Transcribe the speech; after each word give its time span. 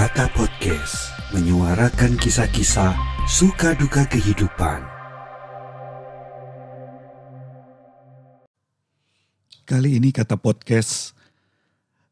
Kata 0.00 0.32
Podcast 0.32 1.12
menyuarakan 1.36 2.16
kisah-kisah 2.16 2.96
suka 3.28 3.76
duka 3.76 4.08
kehidupan. 4.08 4.80
Kali 9.68 10.00
ini 10.00 10.08
Kata 10.08 10.40
Podcast 10.40 11.12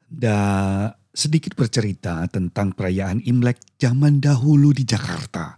da 0.04 0.36
sedikit 1.16 1.56
bercerita 1.56 2.28
tentang 2.28 2.76
perayaan 2.76 3.24
Imlek 3.24 3.56
zaman 3.80 4.20
dahulu 4.20 4.76
di 4.76 4.84
Jakarta 4.84 5.56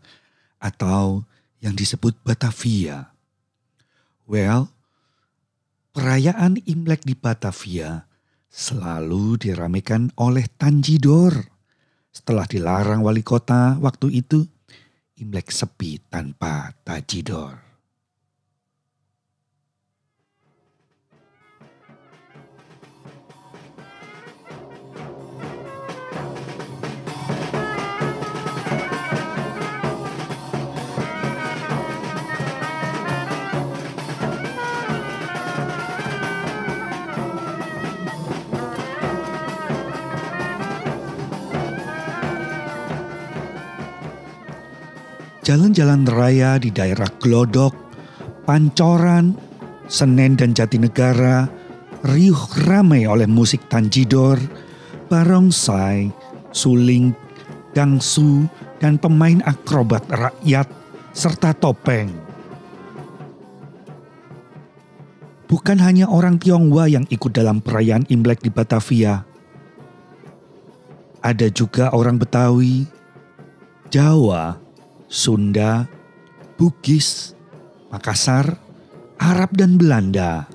atau 0.63 1.27
yang 1.59 1.75
disebut 1.75 2.15
Batavia. 2.23 3.11
Well, 4.31 4.71
perayaan 5.99 6.63
Imlek 6.63 7.03
di 7.03 7.19
Batavia 7.19 8.07
selalu 8.47 9.51
diramaikan 9.51 10.15
oleh 10.15 10.47
Tanjidor 10.47 11.50
setelah 12.11 12.45
dilarang 12.45 13.01
wali 13.07 13.23
kota 13.23 13.79
waktu 13.79 14.21
itu, 14.21 14.43
Imlek 15.21 15.53
sepi 15.53 16.01
tanpa 16.11 16.75
tajidor. 16.83 17.70
Jalan-jalan 45.51 46.07
raya 46.07 46.63
di 46.63 46.71
daerah 46.71 47.11
Glodok, 47.19 47.75
Pancoran, 48.47 49.35
Senen 49.91 50.39
dan 50.39 50.55
Jatinegara 50.55 51.51
riuh 52.07 52.39
ramai 52.71 53.03
oleh 53.11 53.27
musik 53.27 53.67
tanjidor, 53.67 54.39
barongsai, 55.11 56.07
suling, 56.55 57.11
dangsu, 57.75 58.47
dan 58.79 58.95
pemain 58.95 59.43
akrobat 59.43 60.07
rakyat 60.07 60.71
serta 61.11 61.51
topeng. 61.59 62.15
Bukan 65.51 65.83
hanya 65.83 66.07
orang 66.07 66.39
Tionghoa 66.39 66.87
yang 66.87 67.11
ikut 67.11 67.35
dalam 67.35 67.59
perayaan 67.59 68.07
Imlek 68.07 68.39
di 68.39 68.55
Batavia. 68.55 69.27
Ada 71.27 71.51
juga 71.51 71.91
orang 71.91 72.23
Betawi, 72.23 72.87
Jawa, 73.91 74.60
Sunda, 75.11 75.91
Bugis, 76.55 77.35
Makassar, 77.91 78.47
Arab 79.19 79.51
dan 79.59 79.75
Belanda. 79.75 80.47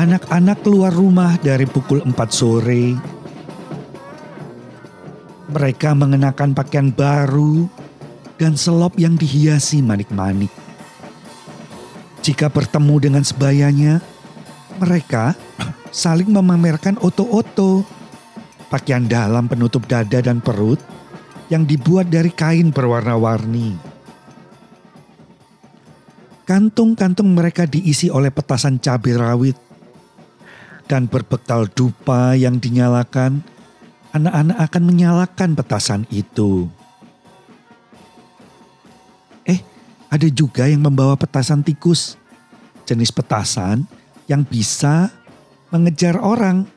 Anak-anak 0.00 0.64
keluar 0.64 0.88
rumah 0.88 1.36
dari 1.36 1.68
pukul 1.68 2.00
4 2.00 2.16
sore. 2.32 2.96
Mereka 5.52 5.92
mengenakan 5.92 6.56
pakaian 6.56 6.88
baru 6.88 7.73
dan 8.38 8.58
selop 8.58 8.98
yang 8.98 9.14
dihiasi 9.14 9.80
manik-manik. 9.80 10.50
Jika 12.24 12.48
bertemu 12.48 12.94
dengan 12.98 13.22
sebayanya, 13.22 14.00
mereka 14.80 15.36
saling 15.94 16.32
memamerkan 16.32 16.96
oto-oto, 16.98 17.84
pakaian 18.72 19.04
dalam 19.04 19.46
penutup 19.46 19.84
dada 19.86 20.18
dan 20.24 20.40
perut 20.40 20.80
yang 21.52 21.68
dibuat 21.68 22.08
dari 22.08 22.32
kain 22.32 22.72
berwarna-warni. 22.72 23.76
Kantung-kantung 26.44 27.32
mereka 27.32 27.64
diisi 27.64 28.12
oleh 28.12 28.28
petasan 28.28 28.76
cabai 28.76 29.16
rawit 29.16 29.56
dan 30.84 31.08
berbekal 31.08 31.64
dupa 31.72 32.36
yang 32.36 32.60
dinyalakan, 32.60 33.40
anak-anak 34.12 34.58
akan 34.60 34.82
menyalakan 34.84 35.50
petasan 35.56 36.02
itu. 36.12 36.68
Ada 40.14 40.30
juga 40.30 40.70
yang 40.70 40.86
membawa 40.86 41.18
petasan 41.18 41.66
tikus, 41.66 42.14
jenis 42.86 43.10
petasan 43.10 43.82
yang 44.30 44.46
bisa 44.46 45.10
mengejar 45.74 46.22
orang. 46.22 46.70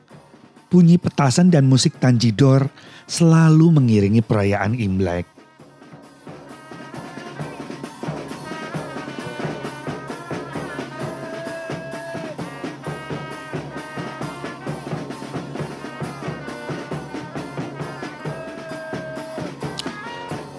Bunyi 0.74 0.98
petasan 0.98 1.54
dan 1.54 1.70
musik 1.70 2.02
tanjidor 2.02 2.66
selalu 3.06 3.78
mengiringi 3.78 4.26
perayaan 4.26 4.74
Imlek. 4.74 5.37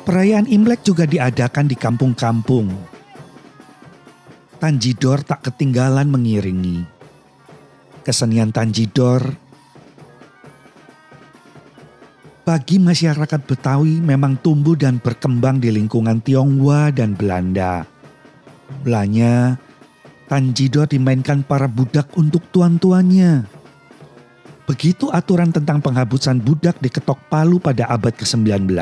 Perayaan 0.08 0.48
Imlek 0.48 0.88
juga 0.88 1.04
diadakan 1.04 1.68
di 1.68 1.76
kampung-kampung. 1.76 2.72
Tanjidor 4.56 5.20
tak 5.20 5.52
ketinggalan 5.52 6.08
mengiringi. 6.08 6.80
Kesenian 8.08 8.48
Tanjidor 8.48 9.36
bagi 12.48 12.80
masyarakat 12.80 13.44
Betawi 13.44 14.00
memang 14.00 14.40
tumbuh 14.40 14.72
dan 14.72 14.96
berkembang 14.96 15.60
di 15.60 15.68
lingkungan 15.68 16.24
Tionghoa 16.24 16.88
dan 16.88 17.12
Belanda. 17.12 17.84
Mulanya, 18.80 19.60
Tanjidor 20.32 20.88
dimainkan 20.88 21.44
para 21.44 21.68
budak 21.68 22.08
untuk 22.16 22.40
tuan-tuannya. 22.48 23.44
Begitu 24.64 25.12
aturan 25.12 25.52
tentang 25.52 25.84
penghabusan 25.84 26.40
budak 26.40 26.80
diketok 26.80 27.20
palu 27.28 27.60
pada 27.60 27.84
abad 27.92 28.16
ke-19, 28.16 28.72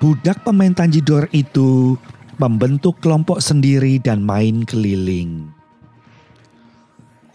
Budak 0.00 0.48
pemain 0.48 0.72
tanjidor 0.72 1.28
itu 1.28 1.92
membentuk 2.40 3.04
kelompok 3.04 3.44
sendiri 3.44 4.00
dan 4.00 4.24
main 4.24 4.64
keliling. 4.64 5.52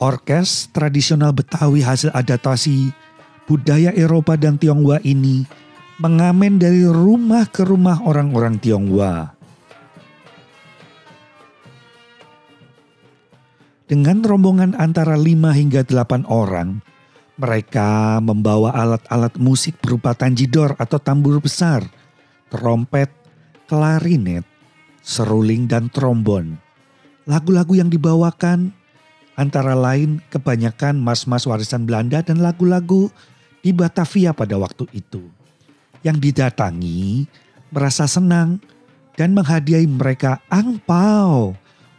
Orkes 0.01 0.73
tradisional 0.73 1.29
Betawi 1.29 1.85
hasil 1.85 2.09
adaptasi 2.09 2.89
budaya 3.45 3.93
Eropa 3.93 4.33
dan 4.33 4.57
Tionghoa 4.57 4.97
ini 5.05 5.45
mengamen 6.01 6.57
dari 6.57 6.81
rumah 6.89 7.45
ke 7.45 7.61
rumah 7.61 8.01
orang-orang 8.01 8.57
Tionghoa. 8.57 9.37
Dengan 13.85 14.25
rombongan 14.25 14.73
antara 14.73 15.13
5 15.13 15.53
hingga 15.53 15.85
8 15.85 16.25
orang, 16.25 16.81
mereka 17.37 18.17
membawa 18.25 18.73
alat-alat 18.73 19.37
musik 19.37 19.77
berupa 19.77 20.17
tanjidor 20.17 20.73
atau 20.81 20.97
tambur 20.97 21.37
besar– 21.37 21.85
trompet, 22.55 23.11
klarinet, 23.67 24.47
seruling, 25.03 25.67
dan 25.67 25.91
trombon. 25.91 26.55
Lagu-lagu 27.27 27.75
yang 27.75 27.91
dibawakan 27.91 28.71
antara 29.35 29.75
lain 29.75 30.23
kebanyakan 30.31 30.95
mas-mas 30.95 31.43
warisan 31.43 31.83
Belanda 31.83 32.23
dan 32.23 32.39
lagu-lagu 32.39 33.11
di 33.59 33.75
Batavia 33.75 34.31
pada 34.31 34.55
waktu 34.55 34.87
itu. 34.95 35.27
Yang 35.99 36.31
didatangi 36.31 37.27
merasa 37.73 38.07
senang 38.07 38.63
dan 39.19 39.35
menghadiahi 39.35 39.89
mereka 39.89 40.39
angpau, 40.47 41.57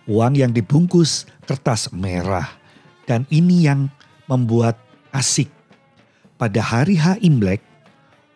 uang 0.08 0.34
yang 0.38 0.56
dibungkus 0.56 1.28
kertas 1.44 1.92
merah. 1.92 2.48
Dan 3.06 3.22
ini 3.31 3.69
yang 3.69 3.86
membuat 4.26 4.78
asik. 5.14 5.46
Pada 6.36 6.58
hari 6.58 6.98
H 6.98 7.22
Imlek, 7.22 7.62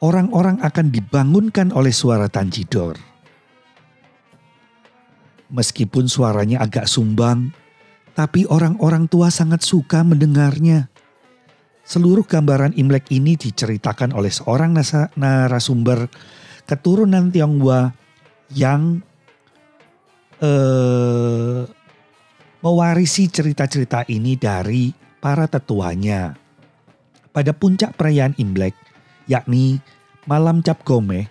orang-orang 0.01 0.59
akan 0.65 0.89
dibangunkan 0.89 1.71
oleh 1.77 1.93
suara 1.93 2.27
tanjidor. 2.27 2.97
Meskipun 5.53 6.09
suaranya 6.09 6.65
agak 6.65 6.89
sumbang, 6.89 7.53
tapi 8.17 8.49
orang-orang 8.49 9.07
tua 9.07 9.29
sangat 9.29 9.61
suka 9.61 10.01
mendengarnya. 10.01 10.89
Seluruh 11.85 12.23
gambaran 12.23 12.79
Imlek 12.79 13.11
ini 13.11 13.35
diceritakan 13.35 14.15
oleh 14.15 14.31
seorang 14.31 14.79
narasumber 15.19 16.07
keturunan 16.63 17.35
Tionghoa 17.35 17.91
yang 18.55 19.03
eh, 20.39 21.67
mewarisi 22.63 23.27
cerita-cerita 23.27 24.07
ini 24.07 24.39
dari 24.39 24.95
para 25.19 25.51
tetuanya. 25.51 26.39
Pada 27.35 27.51
puncak 27.51 27.99
perayaan 27.99 28.39
Imlek, 28.39 28.75
yakni 29.27 29.83
malam 30.29 30.63
Cap 30.63 30.85
Gome, 30.85 31.27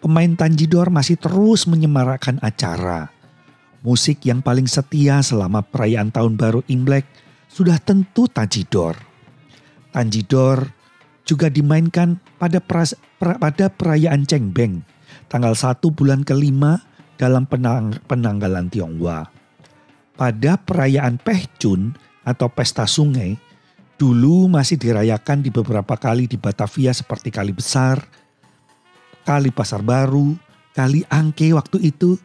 pemain 0.00 0.32
Tanjidor 0.34 0.88
masih 0.88 1.20
terus 1.20 1.68
menyemarakkan 1.68 2.40
acara. 2.40 3.12
Musik 3.80 4.24
yang 4.28 4.44
paling 4.44 4.68
setia 4.68 5.24
selama 5.24 5.64
perayaan 5.64 6.12
Tahun 6.12 6.36
Baru 6.36 6.60
Imlek 6.68 7.08
sudah 7.48 7.80
tentu 7.80 8.28
Tanjidor. 8.28 8.96
Tanjidor 9.90 10.68
juga 11.24 11.48
dimainkan 11.48 12.18
pada, 12.36 12.58
pras, 12.58 12.92
pra, 13.16 13.38
pada 13.40 13.70
perayaan 13.70 14.26
Cengbeng, 14.26 14.82
tanggal 15.30 15.54
1 15.54 15.80
bulan 15.94 16.26
kelima 16.26 16.82
dalam 17.20 17.44
penang, 17.46 17.96
penanggalan 18.08 18.68
Tionghoa. 18.72 19.28
Pada 20.16 20.52
perayaan 20.60 21.16
Pehchun 21.16 21.96
atau 22.26 22.52
Pesta 22.52 22.84
Sungai, 22.84 23.40
dulu 24.00 24.48
masih 24.48 24.80
dirayakan 24.80 25.44
di 25.44 25.52
beberapa 25.52 25.92
kali 25.92 26.24
di 26.24 26.40
Batavia 26.40 26.88
seperti 26.96 27.28
Kali 27.28 27.52
Besar, 27.52 28.00
Kali 29.28 29.52
Pasar 29.52 29.84
Baru, 29.84 30.32
Kali 30.72 31.04
Angke 31.12 31.52
waktu 31.52 31.84
itu, 31.84 32.16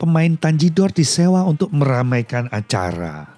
pemain 0.00 0.32
Tanjidor 0.40 0.88
disewa 0.96 1.44
untuk 1.44 1.68
meramaikan 1.68 2.48
acara. 2.48 3.28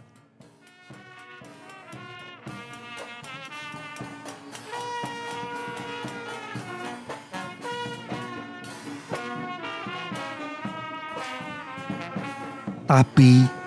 Tapi 12.87 13.64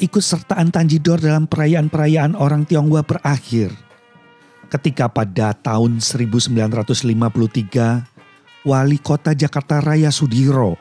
keikutsertaan 0.00 0.72
Tanjidor 0.72 1.20
dalam 1.20 1.44
perayaan-perayaan 1.44 2.32
orang 2.32 2.64
Tionghoa 2.64 3.04
berakhir 3.04 3.68
ketika 4.72 5.12
pada 5.12 5.52
tahun 5.52 6.00
1953 6.00 8.64
Wali 8.64 8.96
Kota 8.96 9.36
Jakarta 9.36 9.84
Raya 9.84 10.08
Sudiro 10.08 10.80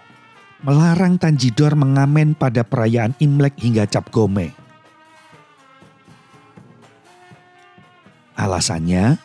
melarang 0.64 1.20
Tanjidor 1.20 1.76
mengamen 1.76 2.32
pada 2.32 2.64
perayaan 2.64 3.12
Imlek 3.20 3.60
hingga 3.60 3.84
Cap 3.92 4.08
Gome. 4.08 4.56
Alasannya, 8.40 9.20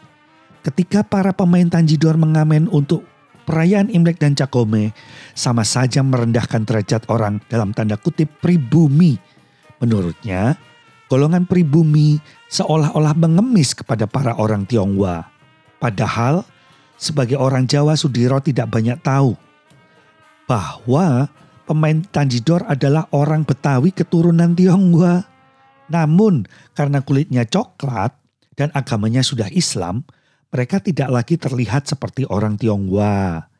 ketika 0.66 1.06
para 1.06 1.30
pemain 1.30 1.70
Tanjidor 1.70 2.18
mengamen 2.18 2.66
untuk 2.66 3.06
perayaan 3.46 3.94
Imlek 3.94 4.18
dan 4.18 4.34
Cap 4.34 4.50
Gome 4.50 4.90
sama 5.38 5.62
saja 5.62 6.02
merendahkan 6.02 6.66
derajat 6.66 7.06
orang 7.06 7.38
dalam 7.46 7.70
tanda 7.70 7.94
kutip 7.94 8.26
pribumi. 8.42 9.33
Menurutnya, 9.82 10.58
golongan 11.10 11.46
pribumi 11.46 12.18
seolah-olah 12.50 13.14
mengemis 13.14 13.74
kepada 13.74 14.06
para 14.06 14.34
orang 14.38 14.66
Tionghoa. 14.66 15.26
Padahal, 15.82 16.46
sebagai 16.94 17.36
orang 17.36 17.66
Jawa 17.66 17.98
Sudiro 17.98 18.38
tidak 18.40 18.70
banyak 18.70 18.98
tahu 19.02 19.34
bahwa 20.44 21.28
pemain 21.64 22.00
Tanjidor 22.04 22.64
adalah 22.68 23.08
orang 23.12 23.42
Betawi 23.44 23.92
keturunan 23.92 24.52
Tionghoa. 24.52 25.24
Namun 25.90 26.48
karena 26.72 27.04
kulitnya 27.04 27.44
coklat 27.44 28.16
dan 28.56 28.72
agamanya 28.72 29.20
sudah 29.20 29.50
Islam, 29.52 30.06
mereka 30.54 30.78
tidak 30.80 31.10
lagi 31.10 31.34
terlihat 31.36 31.90
seperti 31.90 32.24
orang 32.30 32.56
Tionghoa. 32.56 33.50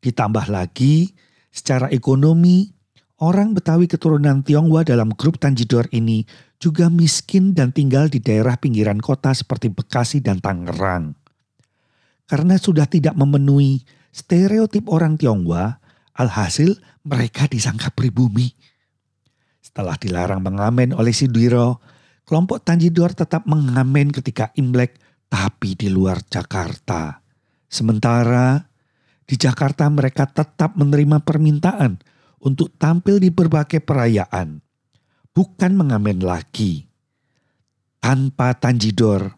Ditambah 0.00 0.48
lagi, 0.48 1.12
secara 1.52 1.92
ekonomi, 1.92 2.72
orang 3.20 3.52
Betawi 3.52 3.86
keturunan 3.86 4.40
Tionghoa 4.40 4.82
dalam 4.82 5.12
grup 5.12 5.36
Tanjidor 5.36 5.86
ini 5.92 6.24
juga 6.56 6.88
miskin 6.88 7.52
dan 7.52 7.70
tinggal 7.70 8.08
di 8.08 8.18
daerah 8.18 8.56
pinggiran 8.56 8.98
kota 8.98 9.30
seperti 9.36 9.68
Bekasi 9.68 10.24
dan 10.24 10.40
Tangerang. 10.40 11.14
Karena 12.24 12.56
sudah 12.56 12.88
tidak 12.88 13.14
memenuhi 13.14 13.84
stereotip 14.10 14.88
orang 14.88 15.20
Tionghoa, 15.20 15.78
Alhasil 16.16 16.80
mereka 17.04 17.46
disangka 17.46 17.92
pribumi. 17.92 18.52
Setelah 19.60 19.94
dilarang 20.00 20.40
mengamen 20.40 20.96
oleh 20.96 21.12
Sidwiro, 21.12 21.78
kelompok 22.24 22.64
Tanjidor 22.64 23.12
tetap 23.12 23.44
mengamen 23.44 24.10
ketika 24.10 24.50
Imlek 24.56 24.96
tapi 25.30 25.78
di 25.78 25.92
luar 25.92 26.24
Jakarta. 26.26 27.22
Sementara 27.70 28.58
di 29.22 29.38
Jakarta 29.38 29.86
mereka 29.86 30.26
tetap 30.26 30.74
menerima 30.74 31.22
permintaan 31.22 32.02
untuk 32.40 32.72
tampil 32.76 33.20
di 33.20 33.28
berbagai 33.28 33.84
perayaan. 33.84 34.60
Bukan 35.30 35.72
mengamen 35.76 36.20
lagi. 36.24 36.88
Tanpa 38.00 38.56
Tanjidor, 38.56 39.36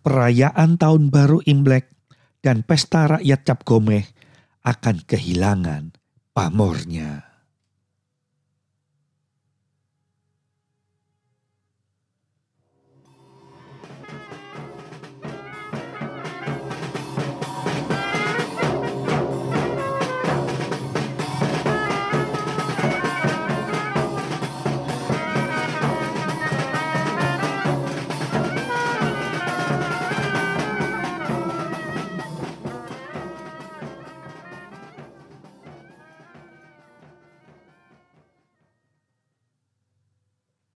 perayaan 0.00 0.80
tahun 0.80 1.12
baru 1.12 1.44
Imlek 1.44 1.92
dan 2.40 2.64
pesta 2.64 3.20
rakyat 3.20 3.40
Cap 3.44 3.60
Gomeh 3.68 4.04
akan 4.64 5.04
kehilangan 5.04 5.92
pamornya. 6.32 7.33